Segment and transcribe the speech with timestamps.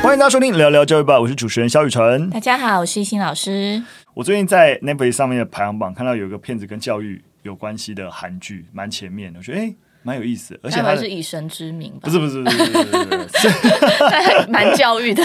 [0.00, 2.30] 欢迎大家收听聊聊教育吧，我是主持人肖雨辰。
[2.30, 3.82] 大家好，我是一心老师。
[4.14, 9.62] 我最近在 Netflix 上面的排行榜看到有一个片子跟教育有关系的韩剧，蛮前面的，我觉得哎。
[9.62, 9.76] 诶
[10.08, 11.98] 蛮有意思，而且还是以神之名吧？
[12.04, 15.22] 不是不是不是不是不是， 蛮教育的。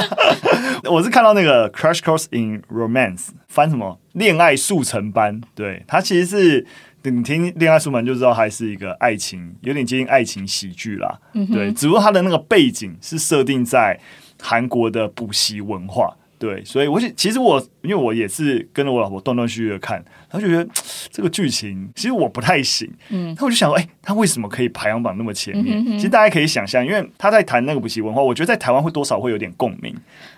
[0.90, 5.38] 我是看到那个 Crash Course in Romance，翻什么恋爱速成班？
[5.54, 6.66] 对，它其实是
[7.02, 11.20] 你听恋爱速成班就知道，还是一个爱情，有点接近爱情喜剧啦。
[11.34, 14.00] 嗯、对，只不过它的那个背景是设定在
[14.40, 16.16] 韩国的补习文化。
[16.38, 20.02] 对，所以我其实我因为我也是跟着我老婆断断续续的看。
[20.30, 20.66] 他就觉得
[21.10, 25.78] 这个剧情其实我不太行，嗯，那我就想说，哎、欸，他为什么可以排行榜那么前面？
[25.78, 29.94] 嗯、哼哼其实大家可以想象，因为他在谈那个补习文化，我觉得在台湾会多少会有点共鸣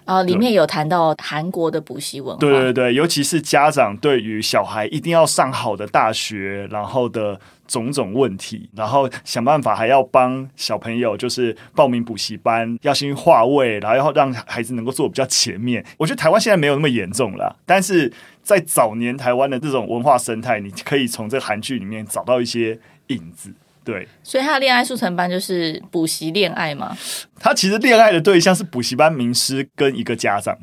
[0.06, 0.16] 啊。
[0.16, 7.38] 呃、里面有谈到韩国的补习文化，对对对，尤其是家长对于小孩一定要上好的大学，然后的
[7.68, 15.84] 种种问题，然后想办法还要帮小朋友就是报名补习班，要先划位，然后要让孩子能够坐比较前面。
[15.98, 18.10] 我觉得台湾现在没有那么严重了，但是。
[18.42, 23.52] 在早年台湾的这种文化生态，你可以从这个韩剧里面找到一些影子，
[23.84, 24.06] 对。
[24.22, 26.96] 所以他的恋爱速成班就是补习恋爱嘛？
[27.38, 30.56] 他其实恋爱的对象是补习班名师跟一个家长，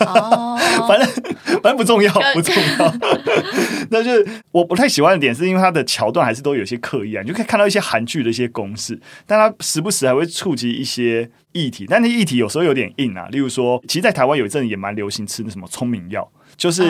[0.00, 0.56] 哦，
[0.88, 1.08] 反正
[1.62, 2.94] 反正不重要，不重要。
[3.90, 13.28] 那就是我不太喜欢的点，是因为他的桥段还是都有些刻意啊，你就可以看到一些韩剧的一些公式，但他时不时还会触及一些议题，但那议题有时候有点硬啊。
[13.30, 16.28] 例如说，其实，在台湾有一阵也蛮流行吃那什么聪明药。
[16.56, 16.82] 就是，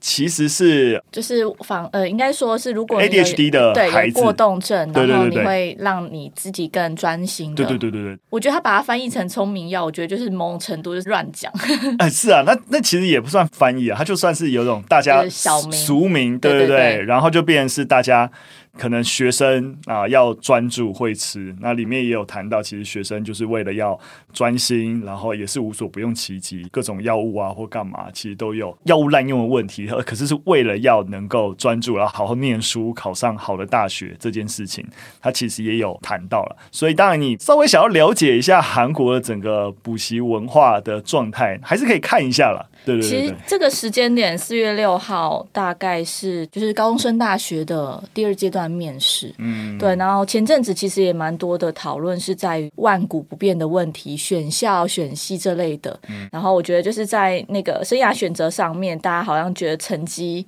[0.00, 7.54] 其实是就是防呃，应该说是如果 ADHD 的孩子过动症，然后你会让你自己更专心。
[7.54, 11.52] 对对对对对，我觉得他把它翻译成聪明药，我觉得就是某种程度就是乱讲。
[11.98, 18.30] 哎，是啊，那那其实也不算翻译啊，他就算是有种大家小名俗名，对对对，然后就变成是大家。
[18.76, 23.96] 可能学生啊要专注会吃，那里面也有谈到，其实学生就是为了要
[24.32, 29.86] 专心，然后也是无所不用其极，各种药物啊或干嘛，其实都有药物滥用的问题。
[30.06, 34.86] 可是是为了要能够专注，然后好好念书，考上好的大学这件事情，
[35.20, 36.56] 他其实也有谈到了。
[36.70, 42.70] 所以当然你稍微想要了解一下韩国的整个补习文化的状态，还是可以看一下了。
[42.84, 49.96] 对对对，其实这个时间点四月六号大概是就是高中生大学的第二阶段面试，嗯，对。
[49.96, 55.98] 然后前阵子其实也蛮多的讨论是在于万古不变的问题，选校选系这类的。
[56.08, 60.46] 嗯，然后我觉得就是在那个生涯选择上面，大家好像觉得成绩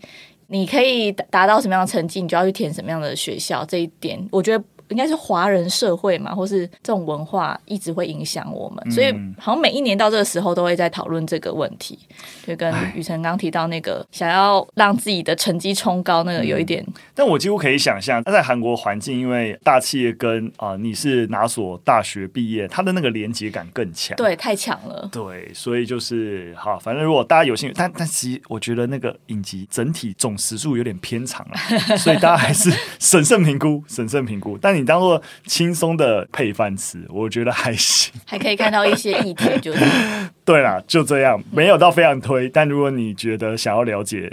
[0.48, 3.64] 你可以达到什么样的成绩，你就要去填什么样的学校。
[3.64, 4.62] 这一点我觉得。
[4.88, 11.98] 应该是华人社会嘛，或是这种文化一直会影响我们，嗯、所以好像每一年到这个时候都会在讨论这个问题。
[12.46, 16.94] 就跟雨辰刚提到那个想要让自己的成绩冲高，那个有一点、嗯。
[17.14, 24.16] 但我几乎可以想象，他在韩国环境，因为大企业跟啊、呃、你是哪所大学毕业，他的那个连接感更强。
[24.16, 25.08] 对，太强了。
[25.10, 31.56] 对，所以就是好，反正如果大家有兴趣，但但其实我觉得那个影集整体总时数有点偏长了，
[31.98, 32.70] 所以大家还是
[33.00, 34.56] 审慎评估，审慎评估。
[34.60, 39.84] 但你当做轻松的配饭吃，我觉得还行， 还可以看到一些议题，就是
[40.44, 42.48] 对啦，就这样，没有到非常推。
[42.48, 44.32] 但如果你觉得想要了解，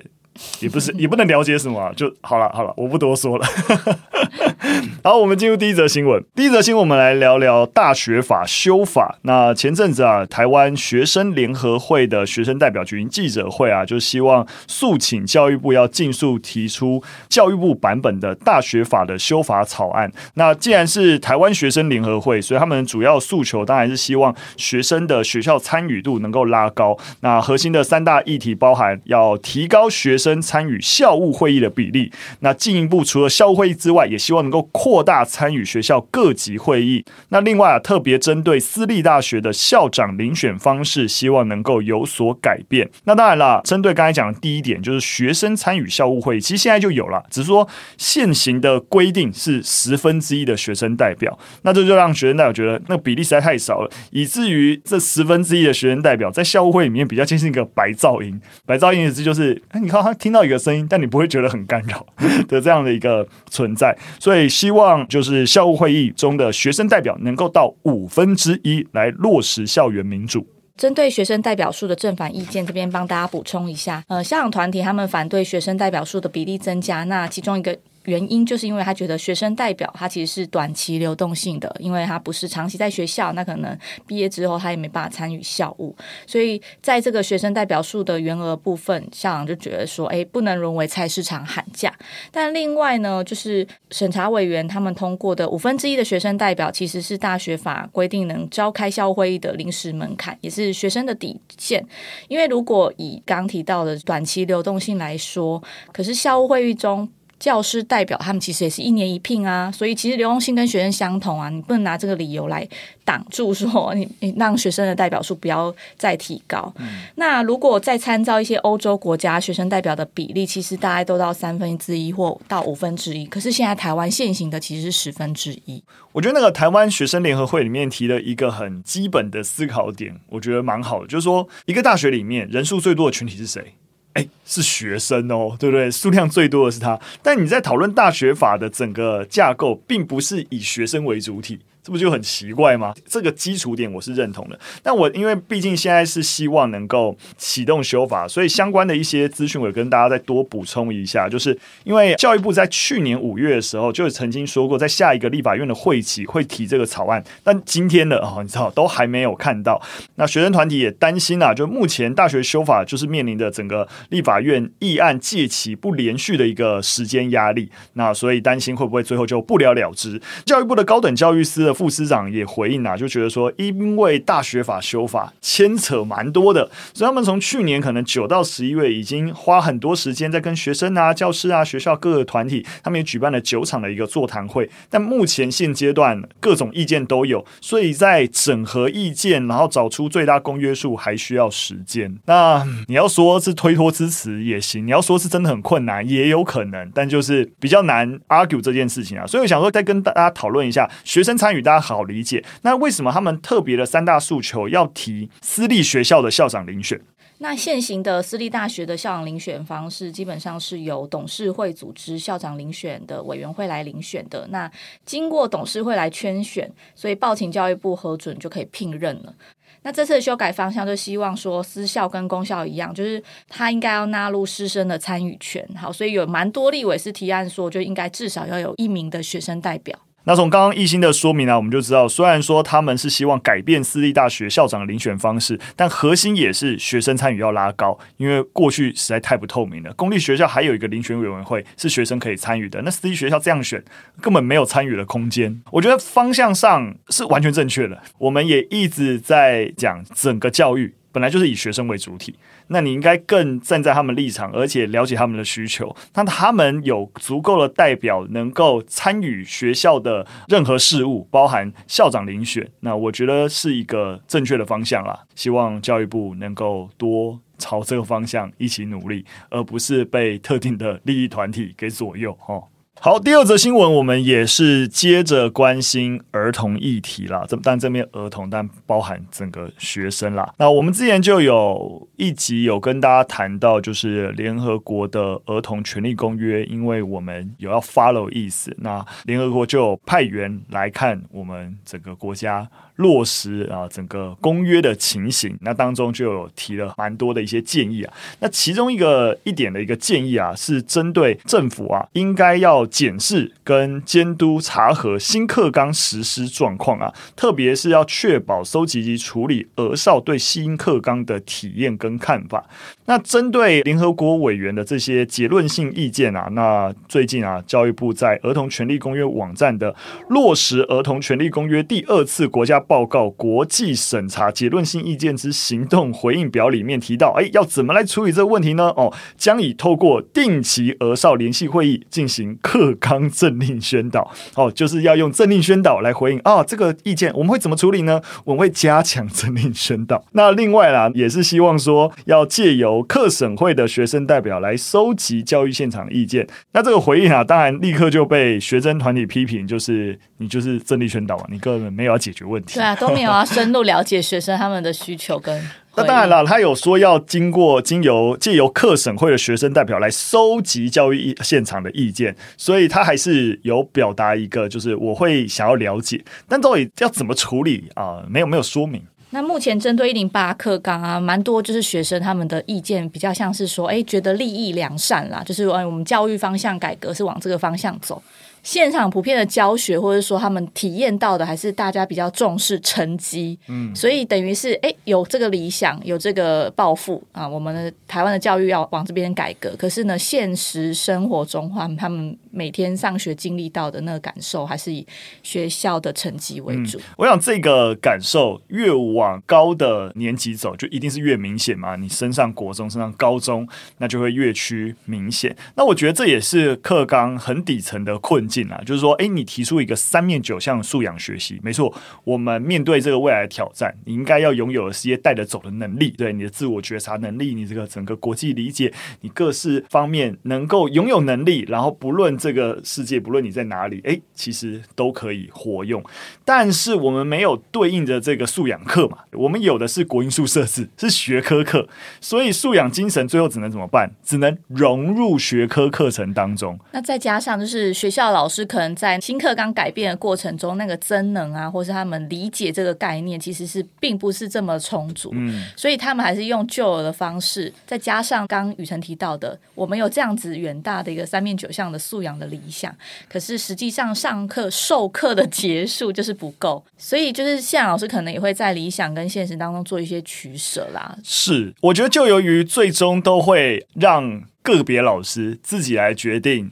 [0.59, 3.45] 也不是 也不能了解什么，就好了，好了，我不多说了。
[5.03, 6.23] 好，我们进入第一则新闻。
[6.33, 9.17] 第一则新闻，我们来聊聊大学法修法。
[9.23, 20.11] 那前阵子啊，台湾学生联合会的学生代表举行记者会啊，就希望诉请教育部要尽速提出教育部版本的大学法的修法草案。
[20.35, 26.97] 那既然是台湾学生联合会，所以他们主要诉求当然是希望学生的学校参与度能够拉高。
[27.19, 32.11] 那核心的三大议题包含要提高学生参与校务会议的比例。
[32.39, 37.03] 那进一步除了校务会议之外，也希望能够扩大参与学校各级会议。
[37.29, 42.89] 那另外啊，特别针对私立大学的校长遴选方式，希望能够有所改变。
[43.05, 47.67] 那当然了，针对刚才讲的第一点，就是学生参与校务会议，其实现在就有了，只是说
[47.97, 51.37] 现行的规定是十分之一的学生代表。
[51.63, 58.39] 那这就让学生代表觉得那比例实在太少了，以至于这十分之一的学生代表在校务会里面比较接近一个白噪音。
[58.65, 62.05] 白噪音的意思就是，哎你看他听到一个声音，但你不会觉得很干扰
[62.47, 63.97] 的这样的一个存在。
[64.19, 64.73] 所以希望。
[64.73, 70.45] 希望就是校务会议中的学生代表能够到五分之一来落实校园民主。
[70.75, 74.03] 针对学生代表数的正反意见，这边帮大家补充一下。
[74.07, 85.95] 呃，校长团体他们反对学生代表数的比例增加，那其中一个原因就是因为他觉得学生代表他其实是短期流动性的，因为他不是长期在学校，那可能毕业之后他也没办法参与校务，
[86.27, 91.93] 所以在这个学生代表数的原额部分，校长就觉得说，哎，不能沦为菜市场喊价。
[92.31, 101.85] 但另外呢，就是审查委员他们通过的五分之一的学生代表，其实是大学法规定能召开校务会议的临时门槛，也是学生的底线。
[102.27, 105.61] 因为如果以刚提到的短期流动性来说，
[105.91, 107.09] 可是校务会议中。
[107.43, 112.65] 教师代表他们其实也是一年一聘啊，所以其实流动性跟学生相同啊，你不能拿这个理由来
[113.03, 116.73] 挡住说你你让学生的代表数不要再提高。
[116.77, 125.83] 嗯、那如果再参照一些欧洲国家学生代表的比例，其实大概都到三分之一或到五分之一，可是现在台湾现行的其实是十分之一。
[126.13, 133.73] 我觉得那个台湾学生联合会里面提了一个很基本的思考点，我觉得蛮好的，就是说一个大学里面人数最多的群体是谁？
[134.13, 135.89] 哎，是学生哦，对不对？
[135.89, 141.59] 数量最多的是他，但你在讨论大学法的整个架构，并不是以学生为主体。
[141.83, 142.93] 这不就很奇怪吗？
[143.05, 159.81] 这个基础点我是认同的，但我因为毕竟现在是希望能够启动修法，所以相关的一些资讯我跟大家再多补充一下，就是因为教育部在去年五月的时候就曾经说过，在下一个立法院的会期会提这个草案，但今天的哦，你知道都还没有看到。
[160.15, 170.21] 那学生团体也担心啊，就目前大学修法就是面临着整个立法院议案届期不连续的一个时间压力，那所以担心会不会最后就不了了之。
[170.45, 184.69] 教育部的高等教育司副司长也回应啊，就觉得说，因为大学法修法牵扯蛮多的，所以他们从去年可能九到十一月已经花很多时间在跟学生啊、教师啊、学校各个团体，他们也举办了九场的一个座谈会。
[184.89, 192.15] 但目前现阶段各种意见都有，所以在整合意见，然后找出最大公约数，还需要时间。
[192.25, 199.25] 那你要说是推脱支持也行，你要说是真的很困难也有可能，但就是比较难 argue 这件事情啊。
[199.25, 202.43] 所以我想说，再跟大家讨论一下学生参与，大家好理解。
[202.61, 206.99] 那为什么他们特别的三大诉求要提私立学校的校长遴选？
[207.39, 214.47] 那现行的私立大学的校长遴选方式，基本上是由董事会组织校长遴选的委员会来遴选的。
[214.49, 214.71] 那
[215.05, 219.33] 经过董事会来圈选，所以报请教育部核准就可以聘任了。
[219.81, 225.67] 那这次的修改方向就希望说，私校跟公校一样，就是他应该要纳入师生的参与权。
[225.75, 229.99] 好，所以有蛮多立委是提案说，就应该至少要有一名的学生代表。
[230.25, 239.93] 那从刚刚一心的说明呢，我们就知道，虽然说他们是希望改变私立大学校长的遴选方式，但核心也是学生参与要拉高，因为过去实在太不透明了。
[239.93, 243.83] 公立学校还有一个遴选委员会是学生可以参与的，那私立学校这样选
[244.21, 245.61] 根本没有参与的空间。
[245.71, 248.01] 我觉得方向上是完全正确的。
[248.17, 252.35] 我们也一直在讲整个教育本来就是以学生为主体。
[252.67, 255.95] 那你应该更站在他们立场，而且了解他们的需求。
[256.15, 262.69] 那他们有足够的代表能够参与学校的任何事务，包含校长遴选。
[262.81, 265.17] 那我觉得是一个正确的方向啦。
[265.35, 272.33] 希望教育部能够多朝这个方向一起努力，而不是被特定的利益团体给左右。
[272.39, 272.61] 哈。
[272.99, 277.43] 好，第二则新闻，我们也是接着关心儿童议题啦。
[277.49, 280.53] 这但这边儿童，但包含整个学生啦。
[280.57, 292.69] 那我们之前就有一集有跟大家谈到，就是联合国的儿童权利公约，因为我们有要 follow 意思，那联合国就派员来看我们整个国家。
[292.97, 298.13] 落实啊，整个公约的情形，那当中就有提了蛮多的一些建议啊。
[298.39, 312.63] 那其中一个一点的一个建议啊，是针对政府啊，应该要检视跟监督查核新课纲实施状况啊，特别是要确保收集及处理儿少对新课纲的体验跟看法。
[313.05, 319.93] 那针对联合国委员的这些结论性意见啊，那最近啊，教育部在儿童权利公约网站的
[320.29, 328.89] 落实儿童权利公约第二次国家报告国际审查结论性意见之行动回应表里面提到，哎，要怎么来处理这个问题呢？
[328.95, 338.21] 哦，将以透过定期俄少联系会议进行克纲政令宣导，哦，就是要用政令宣导来回应啊这个意见，我们会怎么处理呢？
[338.43, 340.23] 我们会加强政令宣导。
[340.33, 346.47] 那另外啦，也是希望说要借由课审会的学生代表来收集教育现场的意见。
[346.73, 352.72] 那这个回应啊，当然立刻就被学生团体批评，就是你就是政令宣导嘛，你根本没有要解决问题。
[352.73, 355.53] 对啊， 都没有要深入了解学生他们的需求跟。
[355.95, 368.23] 那当然了，他有说要经过经由借由课审会的学生代表来收集教育现场的意见，所以他还是有表达一个，就是我会想要了解，但到底要怎么处理啊？
[368.27, 369.03] 没有没有说明。
[369.29, 378.19] 那目前针对一零八课纲啊，蛮多就是学生他们的意见比较像是说，哎，觉得利益良善啦，就是哎，我们教育方向改革是往这个方向走。
[378.63, 389.75] 现场普遍的教学，或者说他们体验到的，还是大家比较重视成绩，嗯，所以等于是哎，有这个理想，有这个抱负啊，我们的台湾的教育要往这边改革。
[389.77, 395.05] 可是呢，现实生活中话，他们每天上学经历到的那个感受，还是以
[395.43, 396.97] 学校的成绩为主。
[396.99, 401.97] 嗯，我想这个感受越往高的年级走，就一定是越明显嘛。
[401.97, 403.67] 你升上国中，升上高中，
[403.97, 405.53] 那就会越趋明显。
[405.75, 408.52] 那我觉得这也是课纲很底层的困境。
[408.85, 411.93] 就是说，哎，你提出一个三面九项素养学习，没错。
[412.25, 426.03] 我们面对这个未来的挑战，你应该要拥有一些带着走的能力，对你的自我觉察能力，你这个整个国际理解，你各式方面能够拥有能力，然后不论这个世界，不论你在哪里，哎，其实都可以活用。
[426.45, 431.87] 但是我们没有对应的这个素养课嘛，我们有的是国英数设置，是学科课，
[432.19, 434.11] 所以素养精神最后只能怎么办？
[434.23, 436.79] 只能融入学科课程当中。
[436.91, 445.31] 那再加上就是学校老师可能在新课纲改变的过程中，那个真能啊，或是他们理解这个概念，其实是并不是这么充足。
[445.33, 452.95] 嗯，所以他们还是用旧有的方式，再加上刚雨辰提到的，我们有这样子远大的一个三面九项的素养的理想，
[453.29, 461.17] 可是实际上上课授课的结束就是不够，所以就是谢老师可能也会在理想跟现实当中做一些取舍啦。
[461.23, 466.71] 是，我觉得就由于最终都会让个别老师自己来决定。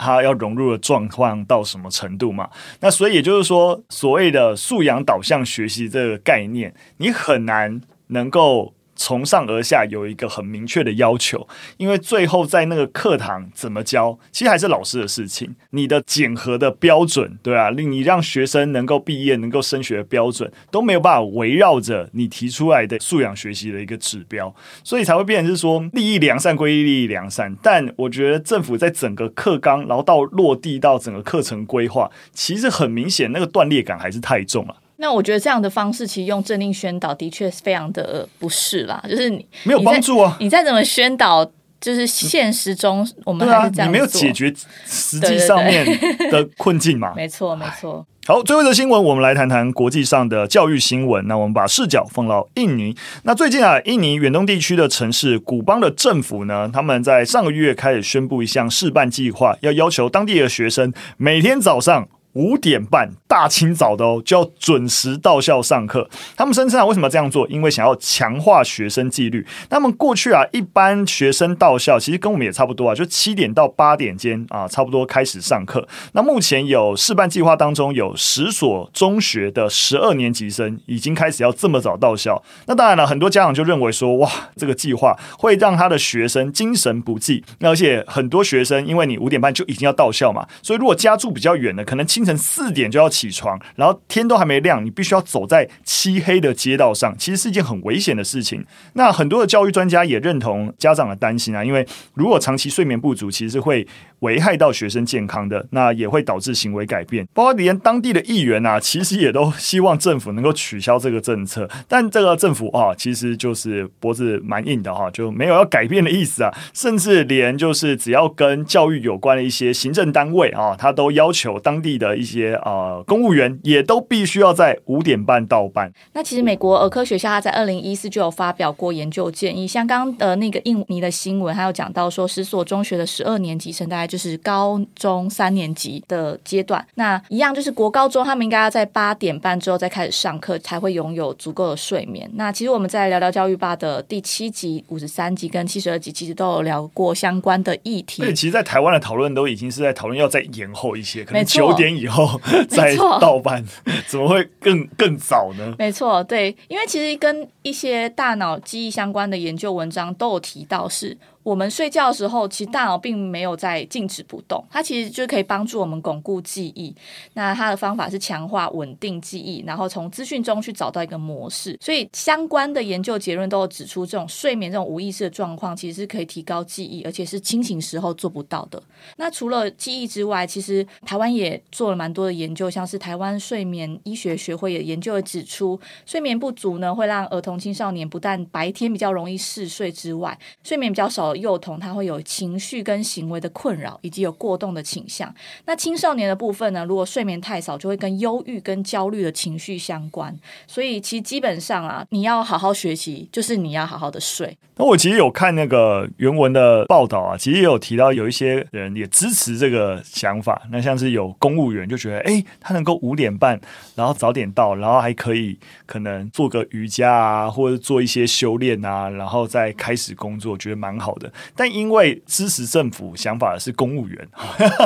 [0.00, 2.48] 他要融入的状况到什么程度嘛？
[2.80, 8.74] 那所以也就是说，所谓的素养导向学习这个概念，你很难能够。
[9.00, 15.56] 从上而下有一个很明确的要求，因为最后在那个课堂怎么教，其实还是老师的事情。
[15.70, 24.54] 你的检核的标准，对啊，令你让学生能够毕业、能够升学的标准都没有办法围绕着你提出来的素养学习的一个指标，
[24.84, 34.76] 所以才会变成是说，利益良善归利益良善，但我觉得政府在整个课纲，然后到落地到整个课程规划，其实很明显那个断裂感还是太重了。
[35.00, 40.36] 那我觉得这样的方式，其实用政令宣导的确是非常的不适啦，就是你没有帮助啊。
[40.38, 41.42] 你再怎么宣导，
[41.80, 44.52] 就是现实中我们还是这样、啊、你没有解决
[44.84, 45.86] 实际上面
[46.30, 47.14] 的 困境嘛？
[47.16, 48.06] 没错，没错。
[48.26, 51.26] 好，最后一则新闻，我们来谈谈国际上的教育新闻。
[51.26, 52.94] 那我们把视角放到印尼。
[53.22, 62.06] 那最近啊，印尼远东地区的城市古邦的政府呢，他们在上个月开始宣布一项试办计划，要要求当地的学生每天早上。
[62.34, 66.08] 五点半，大清早的哦，就要准时到校上课。
[66.36, 67.46] 他们声称啊，为什么这样做？
[67.48, 69.44] 因为想要强化学生纪律。
[69.68, 75.86] 那么过去啊，一般学生到校其实跟我们也差不多啊，就七点到八点间啊，差不多开始上课。
[76.12, 82.42] 那目前有试办计划当中，有十所中学的十二年级生已经开始要这么早到校。
[82.66, 87.42] 那当然了，很多家长就认为说，哇，这个计划会让他的学生精神不济。
[87.58, 98.62] 那而且很多学生，因为你五点半就已经要到校嘛，所以如果家住比较远的，可能清晨四点就要起床，然后天都还没亮，你必须要走在漆黑的街道上，其实是一件很危险的事情。
[98.92, 103.86] 那很多的教育专家也认同家长的担心啊，因为如果长期睡眠不足，其实是会
[104.18, 107.26] 危害到学生健康的，那也会导致行为改变。
[107.32, 116.52] 包括连当地的议员啊，其实也都希望政府能够取消这个政策，但这个政府啊，其实就是脖子蛮硬的哈，就没有要改变的意思啊。
[116.74, 122.58] 甚至连就是只要跟教育有关的一些行政单位啊，他都要求当地的一些。
[122.64, 125.90] 呃，公务员也都必须要在五点半到班。
[126.12, 136.84] 那其实美国儿科学校他在二零一四就有发表过研究建议，像刚刚的那个印尼的新闻，还有讲到说十所中学的十二年级生，大概就是高中三年级的阶段。
[136.94, 142.30] 那一样就是国高中，他们应该要在八点半之后再开始上课，才会拥有足够的睡眠。
[142.34, 148.22] 那其实我们在聊聊教育吧的第七集、五十三集跟七十二集，其实都有聊过相关的议题。
[148.22, 152.40] 对，其实，在台湾的讨论都已经是在讨论要再延后一些，可能九点以后。
[152.68, 153.64] 再盗版
[154.06, 155.74] 怎么会更更早呢？
[155.78, 161.16] 没错，对，因为其实跟一些大脑记忆相关的研究文章都有提到是。
[161.42, 166.94] 我们睡觉的时候，其实大脑并没有在静止不动，它其实就可以帮助我们巩固记忆。
[167.32, 171.78] 那它的方法是强化稳定记忆，然后从资讯中去找到一个模式。
[171.80, 178.82] 所以相关的研究结论都有指出，这种睡眠这种无意识的状况，其实是可以提高记忆，而且是清醒时候做不到的。
[179.16, 191.29] 那除了记忆之外，其实台湾也做了蛮多的研究，像是台湾睡眠医学学会也研究也指出，睡眠不足呢会让儿童青少年不但白天比较容易嗜睡之外，睡眠比较少。
[191.36, 195.32] 幼童他会有情绪跟行为的困扰，以及有过动的倾向。
[195.66, 200.36] 那青少年的部分呢，如果睡眠太少，就会跟忧郁跟焦虑的情绪相关。
[200.66, 204.56] 所以其实基本上啊，你要好好学习，就是你要好好的睡。
[204.76, 210.62] 那我其实有看那个原文的报道啊，其实也有提到有一些人也支持这个想法。
[210.70, 213.60] 那像是有公务员就觉得，哎、他能够五点半，
[213.94, 221.10] 然后早点到，然后还可以可能做个瑜伽啊，或者做一些修炼啊，然后再开始工作，觉得蛮好。
[221.56, 224.28] 但因为支持政府想法的是公务员，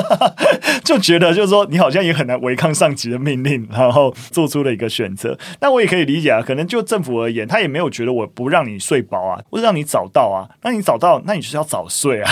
[0.83, 5.37] 就觉得就是说你好像也很难违抗上级的命令，然后做出了一个选择。
[5.59, 12.31] 那我也可以理解啊，可能就政府而言，他也没有觉得我不让你睡饱啊，或者让你早到啊，那你早到，那你就是要早睡啊。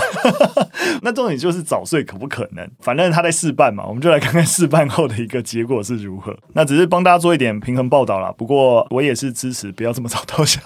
[1.02, 2.70] 那重点就是早睡可不可能？
[2.80, 6.36] 反正他在试办嘛，我们就来看看试办后的一个结果是如何。
[6.54, 8.34] 那只是帮大家做一点平衡报道啦。
[8.38, 10.62] 不过我也是支持不要这么早到校。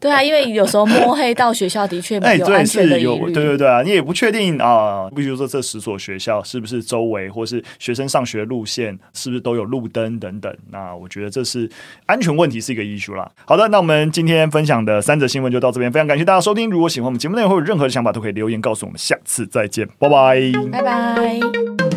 [0.00, 3.32] 对啊，因为有时候摸黑到学校的确没有安全的疑虑。
[3.32, 5.08] 对对对啊，你也不确定啊。
[5.14, 10.54] 比如说这十所学校是不是周围或是学生上学路线是不是都有路灯等等？
[10.70, 11.68] 那我觉得这是
[12.06, 13.30] 安全问题是一个 issue 啦。
[13.44, 16.70] 好的，那我们今天分享的三则新闻就到这边，非常感谢大家收听。
[16.70, 18.98] 如果喜欢我们节目内容或有任何的想法，都可以留言告诉我们。
[18.98, 21.87] 下次再见，拜拜，拜拜。